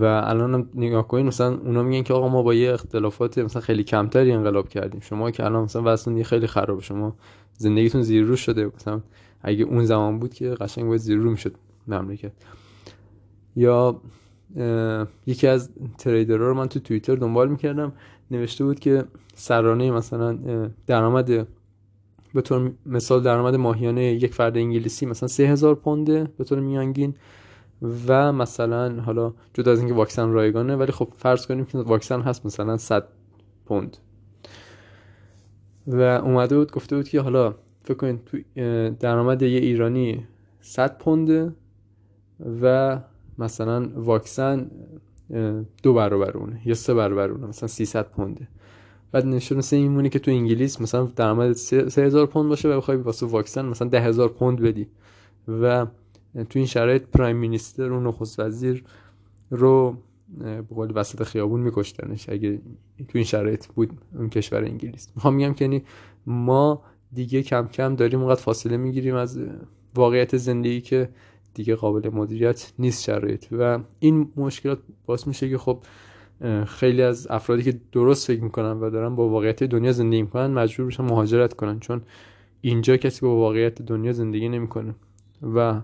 [0.00, 3.84] و الان نگاه کنید مثلا اونا میگن که آقا ما با یه اختلافات مثلا خیلی
[3.84, 5.00] کمتری انقلاب کردیم.
[5.00, 7.16] شما که الان مثلا وضعتون خیلی خرابه شما
[7.58, 8.70] زندگیتون زیر رو شده.
[8.76, 9.00] مثلا
[9.42, 11.54] اگه اون زمان بود که قشنگ باید زیر رو می‌شد
[11.86, 12.32] مملکت.
[13.56, 14.00] یا
[15.26, 17.92] یکی از تریدرها رو من تو توییتر دنبال می‌کردم.
[18.30, 20.38] نوشته بود که سرانه مثلا
[20.86, 21.46] درآمد
[22.34, 27.14] به طور مثال درآمد ماهیانه یک فرد انگلیسی مثلا 3000 پونده به طور میانگین
[28.08, 32.46] و مثلا حالا جدا از اینکه واکسن رایگانه ولی خب فرض کنیم که واکسن هست
[32.46, 33.08] مثلا 100
[33.66, 33.96] پوند.
[35.86, 40.26] و اومده بود گفته بود که حالا فکر کنید درآمد یه ایرانی
[40.60, 41.52] 100 پونده
[42.62, 42.98] و
[43.38, 44.70] مثلا واکسن
[45.82, 46.60] دو برابر اونه.
[46.64, 47.46] یا سه برابر اونه.
[47.46, 48.48] مثلا 300 پونده.
[49.12, 53.26] بعد نشون سه میمونه که تو انگلیس مثلا درآمد 3000 پوند باشه و بخوای واسه
[53.26, 54.86] واکسن مثلا 10000 پوند بدی.
[55.48, 55.86] و
[56.34, 58.84] تو این شرایط پرایم مینیستر و نخست وزیر
[59.50, 59.96] رو
[60.38, 62.28] به قول وسط خیابون میکشتنش.
[62.28, 62.60] اگه
[62.98, 65.08] تو این شرایط بود اون کشور انگلیس.
[65.16, 65.82] می‌خوام میگم که یعنی
[66.26, 69.38] ما دیگه کم کم داریم اونقدر فاصله می‌گیریم از
[69.94, 71.08] واقعیت زندگی که
[71.54, 73.46] دیگه قابل مدیریت نیست شرایط.
[73.52, 75.78] و این مشکلات باعث میشه که خب
[76.66, 80.86] خیلی از افرادی که درست فکر می‌کنن و دارن با واقعیت دنیا زندگی می‌کنن مجبور
[80.86, 82.02] بشن مهاجرت کنن چون
[82.60, 84.94] اینجا کسی با واقعیت دنیا زندگی نمی‌کنه.
[85.54, 85.80] و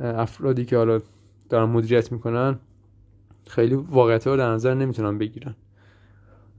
[0.00, 1.00] افرادی که حالا
[1.48, 2.58] دارن مدیریت می‌کنن
[3.46, 5.54] خیلی واقعیت رو در نظر نمی‌تونن بگیرن.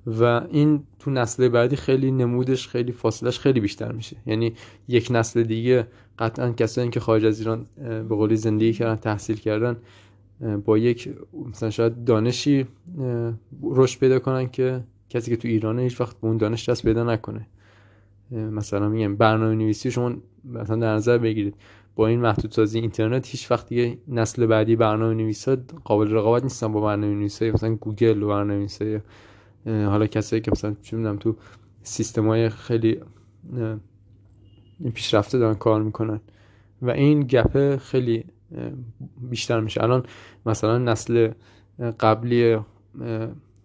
[0.08, 4.18] و این تو نسل بعدی خیلی نمودش خیلی فاصلش خیلی بیشتر میشه.
[4.26, 4.54] یعنی
[4.88, 5.88] یک نسل دیگه
[6.20, 9.78] قطعا کسایی که خارج از ایران به قولی زندگی کردن تحصیل کردن
[10.66, 11.10] با یک
[11.50, 12.66] مثلا شاید دانشی
[13.64, 17.04] رشد پیدا کنن که کسی که تو ایرانه هیچ وقت به اون دانش دست پیدا
[17.04, 17.48] نکنه.
[18.32, 20.14] مثلا میگم برنامه نویسی شما
[20.46, 21.56] مثلا در نظر بگیرید.
[21.96, 26.72] با این محدود سازی اینترنت هیچ وقت دیگه نسل بعدی برنامه نویسا قابل رقابت نیستن
[26.72, 29.00] با برنامه نویسای مثلا گوگل و برنامه نویسای
[29.66, 31.36] حالا کسایی که مثلا چه می‌دونم تو
[31.84, 33.00] سیستم های خیلی
[34.94, 36.20] پیشرفته دارن کار می‌کنن
[36.82, 38.26] و این گپه خیلی
[39.22, 39.84] بیشتر میشه.
[39.84, 40.06] الان
[40.46, 41.32] مثلا نسل
[42.00, 42.58] قبلی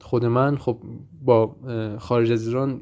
[0.00, 0.78] خود من خب
[1.24, 1.56] با
[1.98, 2.80] خارج از ایران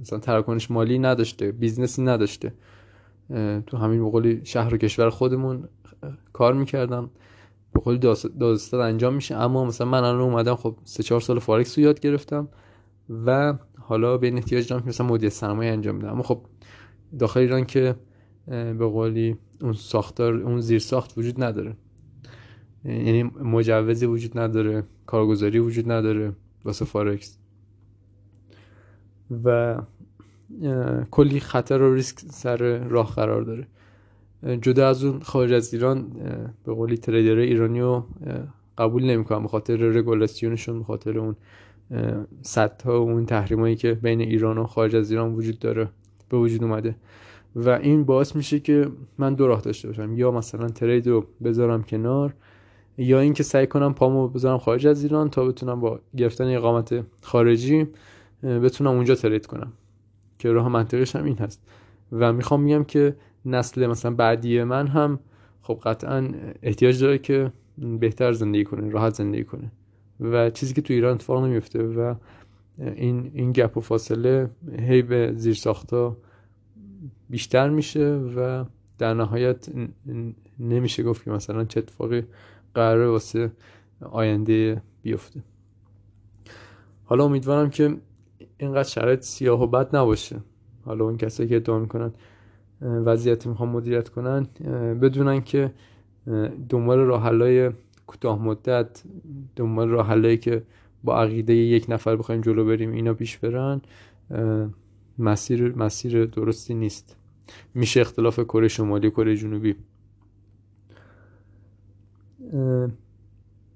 [0.00, 2.52] مثلا تراکنش مالی نداشته business ی نداشته.
[3.66, 5.68] تو همین بقولی شهر و کشور خودمون
[6.32, 7.10] کار می‌کردم.
[7.74, 9.34] به قولی داد و ستد انجام میشه.
[9.34, 12.48] اما مثلا من الان اومدم خب سه چهار سال فارکس رو یاد گرفتم
[13.26, 16.40] و حالا به این احتیاج دارم که مثلا مدیر سرمایه انجام بدم اما خب
[17.18, 17.94] داخل ایران که
[18.46, 21.76] به قولی اون ساختار اون زیر ساخت وجود نداره.
[22.84, 26.32] یعنی مجوزی وجود نداره کارگزاری وجود نداره
[26.64, 27.38] واسه فارکس
[29.44, 29.76] و
[31.10, 33.66] کلی خطر و ریسک سر راه قرار داره.
[34.60, 36.06] جدا از اون خارج از ایران
[36.64, 38.06] به قولی تریدر ایرانی رو
[38.78, 39.42] قبول نمی‌کنم.
[39.42, 41.36] به خاطر رگولاسیونشون به خاطر اون
[42.84, 45.88] ها و اون تحریمایی که بین ایران و خارج از ایران وجود داره
[46.28, 46.96] به وجود اومده.
[47.56, 50.16] و این باعث میشه که من دو راه داشته باشم.
[50.16, 52.34] یا مثلا ترید رو بذارم کنار
[52.98, 57.86] یا اینکه سعی کنم پامو بذارم خارج از ایران تا بتونم با گرفتن اقامت خارجی
[58.42, 59.72] بتونم اونجا ترید کنم.
[60.38, 61.62] که راه منطقیش هم این هست.
[62.12, 65.18] و می‌خوام میگم که نسل مثلا بعدی من هم
[65.62, 66.30] خب قطعا
[66.62, 67.52] احتیاج داره که
[68.00, 69.70] بهتر زندگی کنه راحت زندگی کنه.
[70.20, 72.14] و چیزی که تو ایران اتفاق نمیفته و
[72.78, 76.16] این این گپ و فاصله هی به زیر ساختا
[77.30, 78.64] بیشتر میشه و
[78.98, 79.68] در نهایت
[80.58, 82.22] نمیشه گفت که مثلا چه اتفاقی
[82.74, 83.52] قراره واسه
[84.00, 85.40] آینده بیفته.
[87.04, 87.96] حالا امیدوارم که
[88.58, 90.40] اینقدر شرایط سیاه و بد نباشه.
[90.84, 92.12] حالا اون کسایی که ادعا می‌کنن
[92.80, 94.46] وضعیت می‌خوان مدیریت کنن
[95.02, 95.72] بدونن که
[96.68, 97.30] دنبال راه
[98.06, 99.02] کوتاه مدت
[99.56, 100.62] دنبال راه که
[101.04, 103.80] با عقیده یک نفر بخوایم جلو بریم اینا پیش برن
[105.18, 107.16] مسیر مسیر درستی نیست.
[107.74, 109.74] میشه اختلاف کره شمالی کره جنوبی.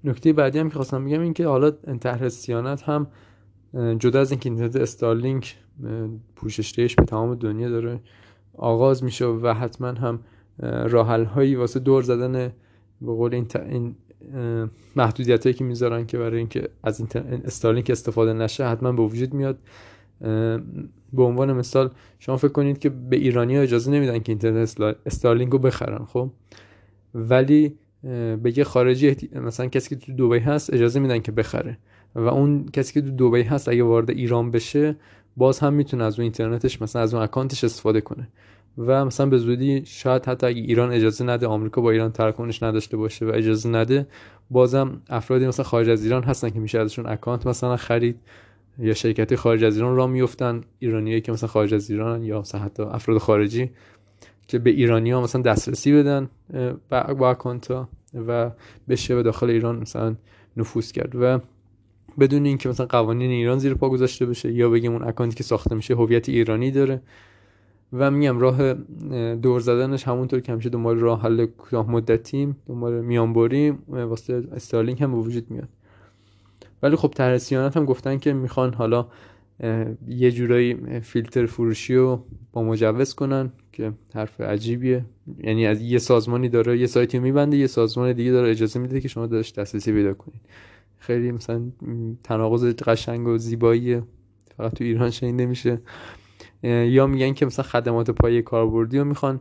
[0.03, 3.07] نکته بعدی هم که خواستم بگم این که حالا طرح سیانت هم
[3.99, 5.57] جدا از اینکه اینترنت استارلینک
[6.35, 7.99] پوششش به تمام دنیا داره
[8.59, 10.19] آغاز میشه و حتما هم
[10.61, 12.51] راحل هایی واسه دور زدن
[13.01, 13.95] به قول این, این
[14.95, 17.03] محدودیت هایی که می‌ذارن که برای اینکه از
[17.45, 19.57] استارلینک استفاده نشه حتما به وجود میاد.
[21.13, 25.51] به عنوان مثال شما فکر کنید که به ایرانی ها اجازه نمیدن که اینترنت استارلینک
[25.51, 26.29] رو بخرن خب؟
[27.15, 27.75] ولی
[28.43, 31.77] به یه خارجی مثلا کسی که تو دبی هست اجازه میدن که بخره.
[32.15, 34.95] و اون کسی که تو دبی هست اگه وارد ایران بشه
[35.39, 38.27] باز هم می‌تونه از اون اینترنتش مثلا از اون اکانتش استفاده کنه.
[38.77, 42.97] و مثلا به زودی شاید حتی اگه ایران اجازه نده آمریکا با ایران تراکنش نداشته
[42.97, 44.07] باشه و اجازه نده
[44.49, 48.15] بازم افرادی مثلا خارج از ایران هستن که میشه ازشون account مثلا خرید
[48.79, 52.61] یا شرکتی خارج از ایران را میفتن ایرانیایی که مثلا خارج از ایران یا مثلا
[52.61, 53.69] حتی افراد خارجی
[54.47, 56.29] که به ایرانی ها مثلا دسترسی بدن
[56.89, 57.89] با account ها
[58.27, 58.51] و
[58.89, 60.15] بشه به داخل ایران مثلا
[60.57, 61.15] نفوذ کرد.
[61.15, 61.39] و
[62.19, 65.43] بدون اینکه مثلا قوانین ایران زیر پا گذاشته بشه یا بگیم اون account ی که
[65.43, 67.01] ساخته میشه هویت ایرانی داره.
[67.93, 68.73] و میگم راه
[69.35, 75.11] دور زدنش همونطور که همیشه دنبال راه حل کوتاه مدتیم دنبال میانبری واسه استارلینک هم
[75.11, 75.69] به وجود میاد.
[76.83, 79.07] ولی خب ترسیانت هم گفتن که می‌خوان حالا
[80.07, 85.05] یه جورایی فیلتر فروشی رو با مجوز کنن که حرف عجیبیه.
[85.43, 89.07] یعنی از یه سازمانی داره یه سایتی میبنده یه سازمان دیگه داره اجازه میده که
[89.07, 90.41] شما داشت دسترسی پیدا کنید.
[90.99, 91.61] خیلی مثلا
[92.23, 94.03] تناقض قشنگ و زیباییه
[94.57, 95.81] فقط تو ایران شنیده میشه.
[96.63, 99.39] یا میگن که مثلا خدمات پایه کاربردی رو می‌خوان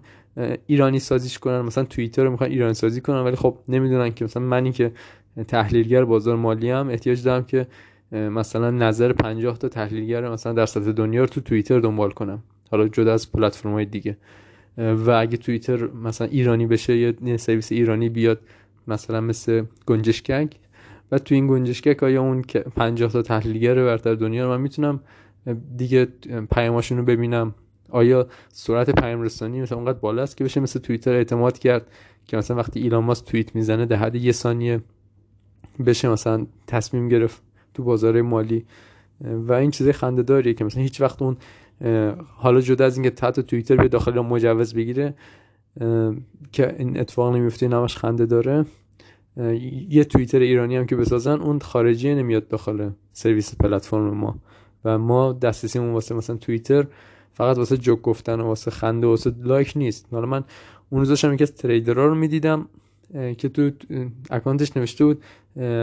[0.67, 4.43] ایرانی سازیش کنن مثلا توییتر رو می‌خوان ایرانی سازی کنن ولی خب نمی‌دونن که مثلا
[4.43, 4.93] منی که
[5.49, 7.67] تحلیلگر بازار مالی هم احتیاج دارم که
[8.13, 12.43] مثلا نظر 50 تا تحلیلگر مثلا در سطح دنیا رو تو توییتر دنبال کنم.
[12.71, 13.29] حالا جدا از
[13.65, 14.17] های دیگه.
[14.79, 18.41] و اگه توییتر مثلا ایرانی بشه یا سرویس ایرانی بیاد
[18.89, 20.51] مثلا مثل گنجشکک
[21.13, 22.43] و تو این گنجشکک آیا اون
[22.77, 25.01] 50 تا تحلیلگر برتر دنیا رو من می‌تونم
[25.77, 26.09] دیگه
[26.51, 27.55] پیاماشون رو ببینم.
[27.91, 31.87] آیا سرعت پیام رسانی مثلا اونقدر بالا است که بشه مثل توییتر اعتماد کرد
[32.25, 34.81] که مثلا وقتی ایلان ماسک توییت می‌زنه در حد یه ثانیه
[35.87, 37.43] بشه مثلا تصمیم گرفت
[37.75, 38.65] تو بازار مالی؟
[39.21, 41.37] و این چیز خنده داریه که مثلا هیچ وقت اون
[42.37, 45.15] حالا جدا از اینکه تحت توییتر به داخل مجوز بگیره
[46.53, 48.65] که این اتفاق نمیفته نمش خنده داره.
[49.89, 54.39] یه توییتر ایرانی هم که بسازن اون خارجی نمیاد داخل سرویس پلتفرم ما.
[54.85, 56.87] و ما دسترسیمون واسه مثلا توییتر
[57.33, 60.07] فقط واسه جوک گفتن و واسه خنده و واسه like نیست.
[60.11, 60.45] حالا من
[60.91, 62.69] اون روز داشتم یکی از trader ها رو می‌دیدم
[63.39, 63.71] که تو
[64.31, 65.23] account ش نوشته بود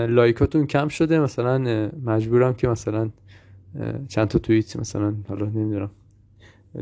[0.10, 3.10] like اتون کم شده مثلا مجبورم که مثلا
[4.08, 5.90] چند تا توییت مثلا حالا نمی‌دونم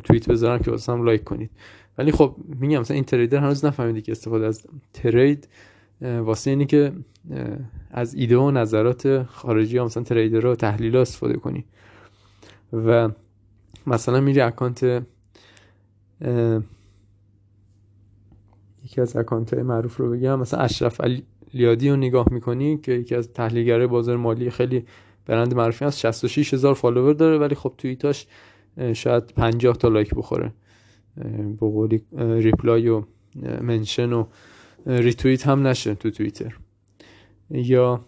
[0.03, 1.49] توییت بذارم که واسه هم like کنید.
[1.97, 5.47] ولی خب میگم مثلا این trader هنوز نفهمیده که استفاده از trade.
[6.03, 6.91] واسه اینی که
[7.91, 11.65] از ایده و نظرات خارجی ها مثلا trader رو تحلیل استفاده کنی.
[12.73, 13.09] و
[13.87, 15.03] مثلا میری account
[18.83, 21.01] یکی از account معروف رو بگم مثلا اشرف
[21.53, 24.85] لایدی رو نگاه می‌کنی که یکی از تحلیلگرای بازار مالی خیلی
[25.25, 25.99] برند معروفی هست.
[25.99, 28.27] 66 هزار follower داره ولی خب توییتاش
[28.93, 30.53] شاید 50 تا like بخوره.
[31.15, 33.03] به قولی reply و
[33.61, 34.25] mention و
[34.85, 36.57] ریتویت هم نشه تو توییتر.
[37.49, 38.05] یا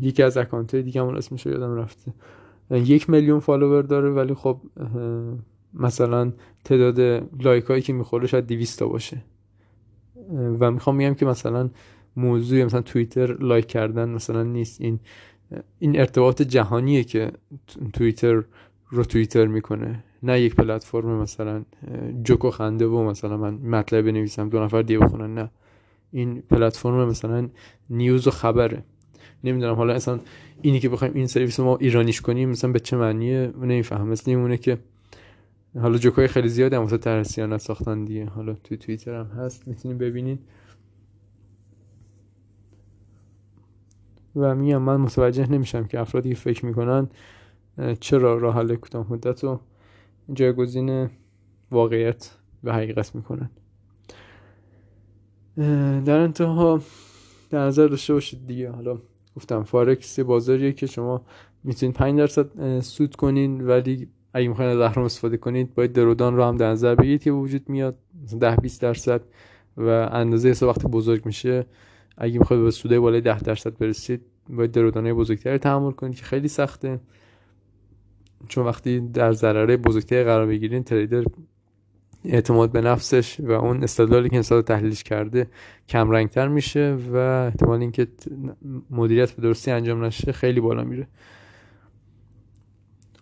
[0.00, 2.14] یکی از account دیگه همون اسمش یادم رفته.
[2.70, 4.60] یک میلیون follower داره ولی خب
[5.74, 6.32] مثلا
[6.64, 7.00] تعداد
[7.42, 9.24] like هایی که می‌خوره شاید 200 تا باشه.
[10.60, 11.70] و می‌خوام بگم که مثلا
[12.16, 14.80] موضوع مثلا توییتر لایک کردن مثلا نیست.
[14.80, 15.00] این
[15.78, 17.32] این ارتباط جهانیه که
[17.92, 18.42] توییتر
[18.90, 20.04] رو توییتر می‌کنه.
[20.22, 21.64] نه یک پلتفرم مثلا
[22.22, 25.50] جوک و خنده و مثلا من مطلب بنویسم دو نفر دیگه بخونن نه.
[26.10, 27.48] این پلتفرم مثلا
[27.90, 28.84] نیوز و خبره.
[29.44, 30.20] نمی‌دونم حالا اصلا
[30.62, 34.08] اینی که بخوایم این سرویس ما ایرانیش کنیم مثلا به چه معنیه؟ نمیفهم.
[34.08, 34.78] مثل نمونه که
[35.80, 38.24] حالا جوکای خیلی زیاده هم واسه ترسیانت ساختن دیگه.
[38.24, 40.38] حالا توی توییتر هم هست می‌تونیم ببینین
[44.36, 47.08] و میگم من متوجه نمیشم که افرادی که فکر می‌کنن
[48.00, 49.60] چرا راه حل کوتاه مدت رو
[50.32, 51.10] جایگزین
[51.70, 52.30] واقعیت
[52.64, 53.50] و حقیقت می‌کنن.
[56.04, 56.80] در انتها
[57.50, 58.70] در نظر داشته باشید دیگه.
[58.70, 58.98] حالا
[59.36, 61.22] گفتم فارکس بازاریه که شما
[61.64, 66.44] می‌تونید 5 درصد سود کنین ولی اگه می‌خواین از اهرام استفاده کنید باید درودان رو
[66.44, 67.98] هم در نظر بگیرید که وجود میاد.
[68.24, 69.20] مثلا 10 20 درصد
[69.76, 71.66] و اندازه حساب وقتی بزرگ میشه.
[72.18, 76.48] اگه می‌خواید به سوده بالای 10 درصد برسید باید درودانه بزرگتری تحمل کنید که خیلی
[76.48, 77.00] سخته.
[78.48, 81.24] چون وقتی در ضرره بزرگتری قرار بگیرین تریدر
[82.24, 85.50] اعتماد به نفسش و اون استدلالی که انسان تحلیلش کرده
[85.88, 88.06] کم رنگتر میشه و احتمال اینکه
[88.90, 91.06] مدیریت به درستی انجام نشه خیلی بالا میره.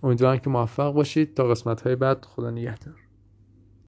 [0.02, 1.34] امیدوارم که موفق باشید.
[1.34, 2.94] تا قسمت های بعد خدا نگهدار.